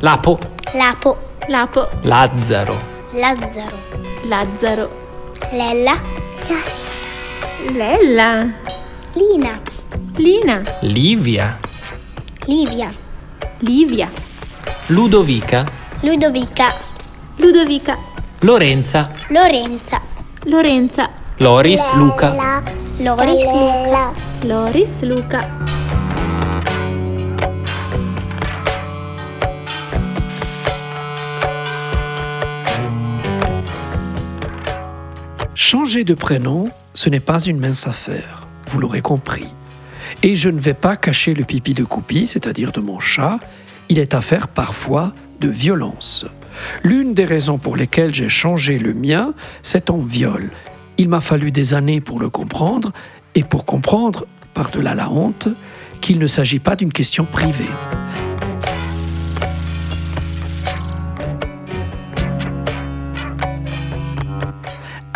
Lapo. 0.00 0.38
Lapo. 0.74 1.16
Lapo. 1.48 1.88
Lazzaro. 2.02 2.76
Lazzaro. 3.12 3.76
Lazzaro. 4.24 4.90
Lella. 5.50 6.00
Lella. 7.72 8.52
Lina. 9.14 9.60
Lina. 10.16 10.62
Livia. 10.82 11.58
Livia. 12.46 12.92
Livia. 13.60 14.08
Ludovica. 14.88 15.64
Ludovica. 16.02 16.72
Ludovica. 17.38 17.98
Lorenza. 18.42 19.10
Lorenza. 19.30 20.00
Lorenza. 20.44 21.10
Loris 21.38 21.92
Luca. 21.94 22.34
Loris 22.98 23.46
Luca. 23.52 24.12
Loris 24.42 25.02
Luca. 25.02 25.48
Changer 35.70 36.02
de 36.02 36.14
prénom, 36.14 36.70
ce 36.94 37.10
n'est 37.10 37.20
pas 37.20 37.44
une 37.44 37.58
mince 37.58 37.86
affaire, 37.86 38.46
vous 38.68 38.78
l'aurez 38.78 39.02
compris. 39.02 39.48
Et 40.22 40.34
je 40.34 40.48
ne 40.48 40.58
vais 40.58 40.72
pas 40.72 40.96
cacher 40.96 41.34
le 41.34 41.44
pipi 41.44 41.74
de 41.74 41.84
Coupi, 41.84 42.26
c'est-à-dire 42.26 42.72
de 42.72 42.80
mon 42.80 43.00
chat, 43.00 43.38
il 43.90 43.98
est 43.98 44.14
affaire 44.14 44.48
parfois 44.48 45.12
de 45.40 45.48
violence. 45.50 46.24
L'une 46.82 47.12
des 47.12 47.26
raisons 47.26 47.58
pour 47.58 47.76
lesquelles 47.76 48.14
j'ai 48.14 48.30
changé 48.30 48.78
le 48.78 48.94
mien, 48.94 49.34
c'est 49.60 49.90
en 49.90 49.98
viol. 49.98 50.48
Il 50.96 51.10
m'a 51.10 51.20
fallu 51.20 51.50
des 51.50 51.74
années 51.74 52.00
pour 52.00 52.18
le 52.18 52.30
comprendre, 52.30 52.94
et 53.34 53.44
pour 53.44 53.66
comprendre, 53.66 54.26
par-delà 54.54 54.94
la 54.94 55.10
honte, 55.10 55.48
qu'il 56.00 56.18
ne 56.18 56.26
s'agit 56.26 56.60
pas 56.60 56.76
d'une 56.76 56.94
question 56.94 57.26
privée. 57.26 57.68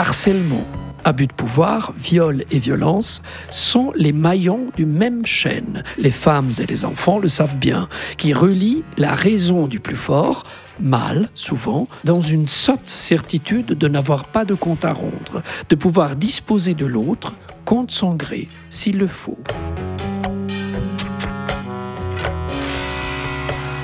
Harcèlement, 0.00 0.64
abus 1.04 1.26
de 1.26 1.32
pouvoir, 1.34 1.92
viol 1.98 2.46
et 2.50 2.58
violence 2.58 3.20
sont 3.50 3.92
les 3.94 4.14
maillons 4.14 4.68
du 4.74 4.86
même 4.86 5.26
chaîne. 5.26 5.84
Les 5.98 6.10
femmes 6.10 6.52
et 6.58 6.64
les 6.64 6.86
enfants 6.86 7.18
le 7.18 7.28
savent 7.28 7.58
bien, 7.58 7.86
qui 8.16 8.32
relie 8.32 8.82
la 8.96 9.14
raison 9.14 9.66
du 9.66 9.78
plus 9.78 9.98
fort, 9.98 10.44
mal 10.80 11.28
souvent, 11.34 11.86
dans 12.04 12.20
une 12.20 12.48
sotte 12.48 12.88
certitude 12.88 13.66
de 13.76 13.88
n'avoir 13.88 14.24
pas 14.24 14.46
de 14.46 14.54
compte 14.54 14.86
à 14.86 14.94
rendre, 14.94 15.42
de 15.68 15.74
pouvoir 15.76 16.16
disposer 16.16 16.72
de 16.72 16.86
l'autre 16.86 17.34
contre 17.66 17.92
son 17.92 18.14
gré, 18.14 18.48
s'il 18.70 18.96
le 18.96 19.06
faut. 19.06 19.36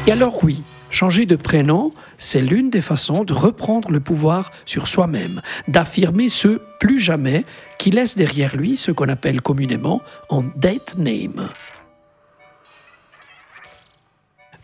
Et 0.06 0.12
alors 0.12 0.42
oui, 0.42 0.62
changer 0.96 1.26
de 1.26 1.36
prénom, 1.36 1.92
c'est 2.16 2.40
l'une 2.40 2.70
des 2.70 2.80
façons 2.80 3.22
de 3.22 3.34
reprendre 3.34 3.90
le 3.90 4.00
pouvoir 4.00 4.50
sur 4.64 4.88
soi-même, 4.88 5.42
d'affirmer 5.68 6.30
ce 6.30 6.58
plus 6.80 7.00
jamais 7.00 7.44
qui 7.78 7.90
laisse 7.90 8.16
derrière 8.16 8.56
lui 8.56 8.78
ce 8.78 8.92
qu'on 8.92 9.10
appelle 9.10 9.42
communément 9.42 10.00
un 10.30 10.44
date 10.56 10.96
name. 10.96 11.50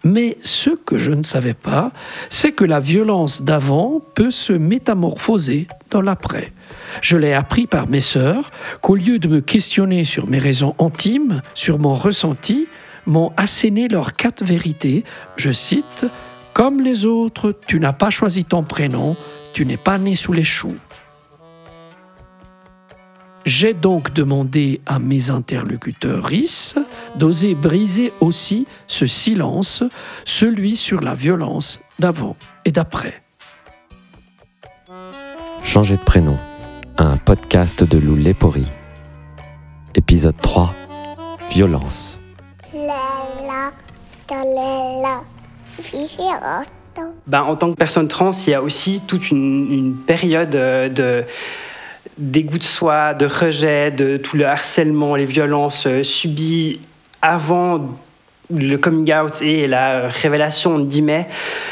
Mais 0.04 0.38
ce 0.40 0.70
que 0.70 0.96
je 0.96 1.12
ne 1.12 1.22
savais 1.22 1.54
pas, 1.54 1.92
c'est 2.30 2.52
que 2.52 2.64
la 2.64 2.80
violence 2.80 3.42
d'avant 3.42 4.00
peut 4.14 4.30
se 4.30 4.54
métamorphoser 4.54 5.68
dans 5.90 6.00
l'après. 6.00 6.50
Je 7.02 7.18
l'ai 7.18 7.34
appris 7.34 7.66
par 7.66 7.90
mes 7.90 8.00
sœurs 8.00 8.50
qu'au 8.80 8.96
lieu 8.96 9.18
de 9.18 9.28
me 9.28 9.42
questionner 9.42 10.04
sur 10.04 10.26
mes 10.26 10.38
raisons 10.38 10.74
intimes, 10.78 11.42
sur 11.52 11.78
mon 11.78 11.92
ressenti, 11.92 12.68
m'ont 13.06 13.32
asséné 13.36 13.88
leurs 13.88 14.12
quatre 14.14 14.44
vérités. 14.44 15.04
Je 15.36 15.52
cite 15.52 16.06
Comme 16.52 16.80
les 16.80 17.06
autres, 17.06 17.58
tu 17.66 17.80
n'as 17.80 17.92
pas 17.92 18.10
choisi 18.10 18.44
ton 18.44 18.62
prénom, 18.62 19.16
tu 19.52 19.64
n'es 19.64 19.76
pas 19.76 19.98
né 19.98 20.14
sous 20.14 20.32
les 20.32 20.44
choux. 20.44 20.76
J'ai 23.44 23.74
donc 23.74 24.12
demandé 24.12 24.80
à 24.86 25.00
mes 25.00 25.30
interlocuteurs 25.30 26.24
RIS 26.24 26.74
d'oser 27.16 27.56
briser 27.56 28.12
aussi 28.20 28.66
ce 28.86 29.06
silence, 29.06 29.82
celui 30.24 30.76
sur 30.76 31.00
la 31.00 31.14
violence 31.14 31.80
d'avant 31.98 32.36
et 32.64 32.70
d'après. 32.70 33.22
Changer 35.64 35.96
de 35.96 36.02
prénom, 36.02 36.38
un 36.98 37.16
podcast 37.16 37.82
de 37.82 37.98
Lou 37.98 38.14
Lepori. 38.14 38.66
Épisode 39.94 40.40
3 40.40 40.74
Violence. 41.50 42.21
Ben, 47.26 47.42
en 47.42 47.56
tant 47.56 47.70
que 47.70 47.76
personne 47.76 48.08
trans, 48.08 48.32
il 48.46 48.50
y 48.50 48.54
a 48.54 48.62
aussi 48.62 49.00
toute 49.06 49.30
une, 49.30 49.96
période 50.06 50.54
euh, 50.54 50.88
de 50.88 51.24
dégoût 52.18 52.58
de 52.58 52.64
soi, 52.64 53.14
de 53.14 53.26
rejet, 53.26 53.90
de 53.90 54.16
tout 54.16 54.36
le 54.36 54.46
harcèlement, 54.46 55.14
les 55.16 55.24
violences 55.24 55.86
euh, 55.86 56.02
subies 56.02 56.80
avant 57.22 57.96
le 58.50 58.76
coming 58.76 59.12
out 59.14 59.40
et 59.40 59.66
la 59.66 60.08
révélation 60.08 60.78
d'Imet. 60.78 61.26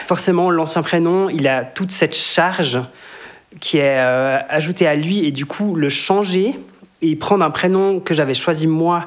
Forcément, 0.07 0.51
l'ancien 0.51 0.83
prénom, 0.83 1.29
il 1.29 1.47
a 1.49 1.65
toute 1.65 1.93
cette 1.93 2.17
charge 2.17 2.79
qui 3.61 3.79
est 3.79 3.99
euh, 3.99 4.39
ajoutée 4.49 4.87
à 4.87 4.95
lui 4.95 5.27
et 5.27 5.33
du 5.33 5.45
coup, 5.45 5.75
le 5.75 5.89
changer 5.89 6.59
et 7.03 7.17
prendre 7.17 7.45
un 7.45 7.51
prénom 7.51 8.01
que 8.01 8.15
j'avais 8.15 8.35
choisi 8.35 8.67
moi 8.67 9.07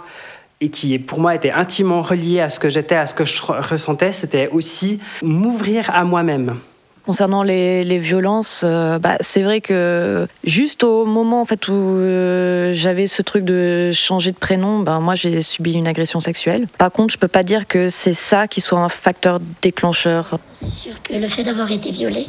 et 0.63 0.69
qui 0.69 0.97
pour 0.97 1.19
moi 1.19 1.35
était 1.35 1.51
intimement 1.51 2.01
relié 2.01 2.40
à 2.40 2.50
ce 2.50 2.59
que 2.59 2.69
j'étais, 2.69 2.96
à 2.96 3.06
ce 3.06 3.13
que 3.13 3.25
je 3.25 3.41
ressentais, 3.41 4.13
c'était 4.13 4.47
aussi 4.50 5.00
m'ouvrir 5.22 5.90
à 5.94 6.06
moi-même. 6.06 6.57
Concernant 7.06 7.44
les, 7.44 7.84
les 7.84 8.00
violences, 8.00 8.62
euh, 8.63 8.97
bah, 8.97 9.18
c'est 9.19 9.41
vrai 9.44 9.59
que 9.59 10.25
juste 10.46 10.85
au 10.85 11.03
moment 11.03 11.41
en 11.41 11.46
fait 11.46 11.68
où 11.68 11.73
euh, 11.73 12.72
j'avais 12.73 13.07
ce 13.07 13.22
truc 13.22 13.44
de 13.44 13.91
changer 13.94 14.31
de 14.31 14.38
prénom, 14.38 14.79
ben 14.79 15.02
moi 15.02 15.13
j'ai 15.16 15.41
subi 15.41 15.73
une 15.73 15.88
agression 15.88 16.22
sexuelle. 16.22 16.69
Par 16.78 16.91
contre, 16.94 17.13
je 17.13 17.18
peux 17.18 17.28
pas 17.28 17.44
dire 17.44 17.68
que 17.68 17.90
c'est 17.90 18.13
ça 18.13 18.47
qui 18.47 18.62
soit 18.62 18.79
un 18.79 18.88
facteur 18.88 19.41
déclencheur. 19.62 20.40
C'est 20.53 20.69
sûr 20.69 20.94
que 21.03 21.16
le 21.16 21.28
fait 21.28 21.44
d'avoir 21.44 21.69
été 21.69 21.91
violé, 21.91 22.25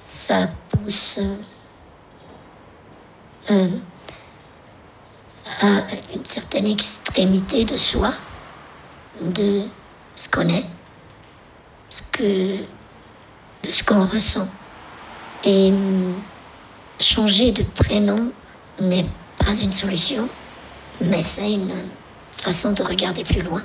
ça 0.00 0.48
pousse 0.70 1.20
euh, 3.50 3.66
à 5.62 5.82
une 6.14 6.24
certaine 6.24 6.66
extrémité 6.66 7.64
de 7.64 7.76
soi, 7.76 8.12
de 9.20 9.62
ce 10.14 10.28
qu'on 10.28 10.48
est, 10.48 10.66
ce 11.88 12.02
que 12.12 12.56
de 13.62 13.70
ce 13.70 13.82
qu'on 13.82 14.04
ressent. 14.04 14.48
Et 15.44 15.70
hum, 15.70 16.14
changer 17.00 17.52
de 17.52 17.62
prénom 17.62 18.32
n'est 18.80 19.06
pas 19.38 19.54
une 19.54 19.72
solution, 19.72 20.28
mais 21.00 21.22
c'est 21.22 21.52
une 21.52 21.72
façon 22.32 22.72
de 22.72 22.82
regarder 22.82 23.24
plus 23.24 23.42
loin. 23.42 23.62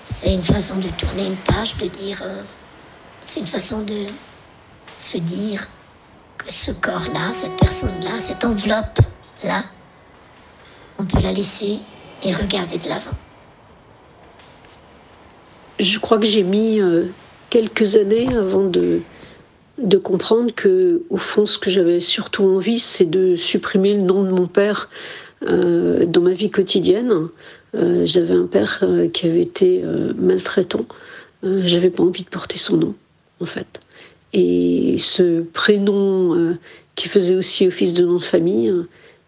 C'est 0.00 0.32
une 0.32 0.44
façon 0.44 0.76
de 0.76 0.88
tourner 0.88 1.26
une 1.26 1.36
page, 1.36 1.76
de 1.76 1.86
dire. 1.86 2.20
euh, 2.22 2.42
c'est 3.20 3.40
une 3.40 3.46
façon 3.46 3.82
de 3.82 4.06
se 4.98 5.18
dire 5.18 5.66
que 6.38 6.50
ce 6.50 6.70
corps-là, 6.72 7.32
cette 7.32 7.56
personne-là, 7.56 8.18
cette 8.18 8.44
enveloppe-là, 8.44 9.62
on 11.00 11.04
peut 11.04 11.22
la 11.22 11.32
laisser 11.32 11.78
et 12.22 12.34
regarder 12.34 12.76
de 12.76 12.88
l'avant. 12.88 13.16
Je 15.78 15.98
crois 15.98 16.18
que 16.18 16.26
j'ai 16.26 16.42
mis 16.42 16.78
euh, 16.78 17.06
quelques 17.48 17.96
années 17.96 18.28
avant 18.34 18.66
de, 18.66 19.00
de 19.78 19.96
comprendre 19.96 20.54
que, 20.54 21.02
au 21.08 21.16
fond, 21.16 21.46
ce 21.46 21.58
que 21.58 21.70
j'avais 21.70 22.00
surtout 22.00 22.44
envie, 22.44 22.78
c'est 22.78 23.08
de 23.08 23.34
supprimer 23.34 23.94
le 23.94 24.02
nom 24.02 24.22
de 24.24 24.30
mon 24.30 24.46
père 24.46 24.90
euh, 25.48 26.04
dans 26.04 26.20
ma 26.20 26.34
vie 26.34 26.50
quotidienne. 26.50 27.28
Euh, 27.74 28.04
j'avais 28.04 28.34
un 28.34 28.46
père 28.46 28.84
qui 29.14 29.26
avait 29.26 29.40
été 29.40 29.82
maltraitant. 30.18 30.84
J'avais 31.42 31.88
pas 31.88 32.02
envie 32.02 32.24
de 32.24 32.28
porter 32.28 32.58
son 32.58 32.76
nom, 32.76 32.94
en 33.40 33.46
fait. 33.46 33.80
Et 34.34 34.96
ce 34.98 35.40
prénom 35.40 36.58
qui 36.94 37.08
faisait 37.08 37.36
aussi 37.36 37.66
office 37.66 37.94
de 37.94 38.04
nom 38.04 38.16
de 38.16 38.22
famille, 38.22 38.70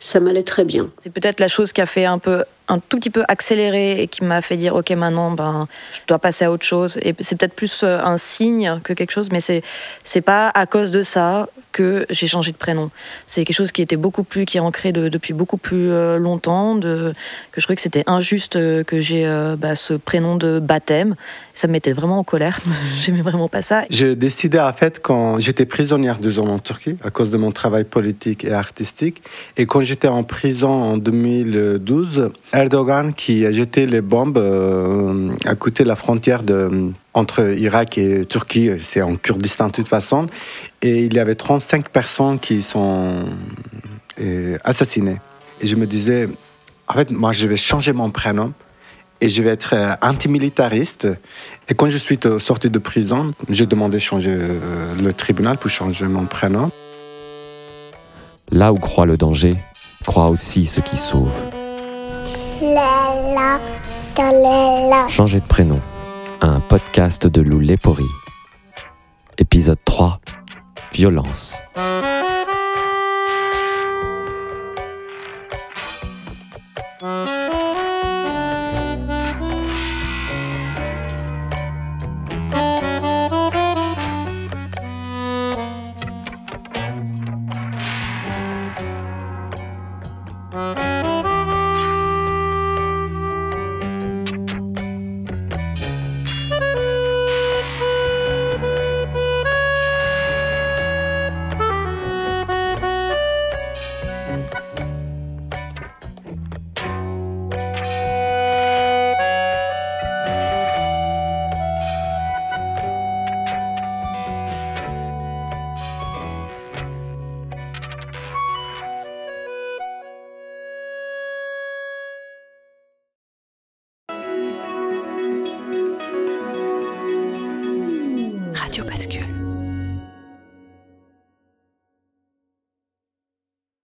ça 0.03 0.19
m'allait 0.19 0.43
très 0.43 0.65
bien. 0.65 0.91
C'est 0.99 1.11
peut-être 1.11 1.39
la 1.39 1.47
chose 1.47 1.73
qui 1.73 1.81
a 1.81 1.87
fait 1.87 2.07
un 2.07 2.19
peu, 2.19 2.43
un 2.67 2.81
tout 2.81 2.99
petit 2.99 3.11
peu 3.11 3.23
accélérer 3.29 4.03
et 4.03 4.09
qui 4.09 4.25
m'a 4.25 4.43
fait 4.43 4.57
dire 4.57 4.75
ok 4.75 4.91
maintenant 4.91 5.31
ben 5.31 5.69
je 5.95 6.01
dois 6.09 6.19
passer 6.19 6.45
à 6.45 6.51
autre 6.51 6.65
chose. 6.65 6.99
Et 7.03 7.15
c'est 7.21 7.39
peut-être 7.39 7.55
plus 7.55 7.85
euh, 7.85 8.01
un 8.01 8.17
signe 8.17 8.81
que 8.83 8.95
quelque 8.95 9.13
chose, 9.13 9.31
mais 9.31 9.41
c'est 9.41 9.63
c'est 10.03 10.21
pas 10.21 10.51
à 10.55 10.67
cause 10.67 10.91
de 10.91 11.03
ça 11.03 11.49
que 11.73 12.07
j'ai 12.11 12.27
changé 12.27 12.53
de 12.53 12.57
prénom. 12.57 12.91
C'est 13.27 13.45
quelque 13.45 13.57
chose 13.57 13.73
qui 13.73 13.83
était 13.83 13.97
beaucoup 13.97 14.23
plus, 14.25 14.45
qui 14.45 14.59
est 14.59 14.61
ancré 14.61 14.93
de- 14.93 15.09
depuis 15.09 15.33
beaucoup 15.33 15.57
plus 15.57 15.91
euh, 15.91 16.19
longtemps, 16.19 16.75
de, 16.77 17.15
que 17.51 17.61
je 17.61 17.67
trouvais 17.67 17.77
que 17.77 17.83
c'était 17.83 18.05
injuste 18.07 18.57
euh, 18.57 18.85
que 18.85 19.01
j'ai 19.01 19.27
euh, 19.27 19.57
bah, 19.57 19.75
ce 19.75 19.95
prénom 19.95 20.37
de 20.37 20.61
baptême. 20.61 21.17
Ça 21.55 21.67
me 21.67 21.73
mettait 21.73 21.93
vraiment 21.93 22.19
en 22.19 22.25
colère. 22.25 22.61
J'aimais 23.03 23.23
vraiment 23.23 23.49
pas 23.49 23.63
ça. 23.63 23.85
J'ai 23.91 24.15
décidé 24.17 24.59
en 24.59 24.73
fait 24.73 25.01
quand 25.03 25.39
j'étais 25.39 25.67
prisonnière 25.67 26.19
deux 26.19 26.39
ans 26.39 26.47
en 26.49 26.59
Turquie 26.59 26.97
à 27.05 27.11
cause 27.11 27.31
de 27.31 27.37
mon 27.37 27.53
travail 27.53 27.85
politique 27.85 28.45
et 28.45 28.53
artistique. 28.53 29.23
Et 29.57 29.67
quand 29.67 29.81
j'étais 29.83 30.09
en 30.09 30.23
prison 30.23 30.71
en 30.71 30.97
2012, 30.99 32.31
Erdogan 32.53 33.15
qui 33.15 33.47
a 33.47 33.53
jeté 33.53 33.87
les 33.87 34.01
bombes 34.01 34.39
euh, 34.39 35.35
à 35.45 35.55
côté 35.55 35.85
de 35.85 35.89
la 35.89 35.97
frontière 35.97 36.43
entre 37.15 37.57
Irak 37.57 37.99
et 37.99 38.27
Turquie. 38.27 38.71
C'est 38.83 39.03
en 39.03 39.17
Kurdistan 39.17 39.69
de 39.69 39.73
toute 39.73 39.89
façon. 39.89 40.27
Et 40.83 41.05
il 41.05 41.15
y 41.15 41.19
avait 41.19 41.35
35 41.35 41.89
personnes 41.89 42.39
qui 42.39 42.63
sont 42.63 43.25
euh, 44.21 44.59
assassinées. 44.65 45.21
Et 45.61 45.67
je 45.67 45.77
me 45.77 45.87
disais, 45.87 46.29
en 46.89 46.95
fait, 46.95 47.11
moi, 47.11 47.33
je 47.33 47.47
vais 47.47 47.57
changer 47.57 47.93
mon 47.93 48.11
prénom 48.11 48.53
et 49.21 49.29
je 49.29 49.43
vais 49.43 49.51
être 49.51 49.75
euh, 49.75 49.95
antimilitariste. 50.03 51.09
Et 51.69 51.75
quand 51.75 51.89
je 51.89 51.99
suis 51.99 52.19
sorti 52.39 52.69
de 52.69 52.79
prison, 52.79 53.33
j'ai 53.49 53.67
demandé 53.67 53.97
de 53.97 54.03
changer 54.03 54.37
le 55.01 55.13
tribunal 55.13 55.57
pour 55.57 55.71
changer 55.71 56.07
mon 56.07 56.27
prénom. 56.27 56.71
Là 58.51 58.73
où 58.73 58.77
croit 58.77 59.07
le 59.07 59.17
danger, 59.17 59.57
croit 60.05 60.29
aussi 60.29 60.67
ce 60.67 60.81
qui 60.81 60.97
sauve. 60.97 61.52
Changer 65.09 65.41
de 65.41 65.47
prénom. 65.47 65.81
Un 66.41 66.61
podcast 66.61 67.27
de 67.27 67.41
Lou 67.41 67.59
Lepori. 67.59 68.05
Épisode 69.37 69.81
3. 69.85 70.21
Violence. 70.93 71.61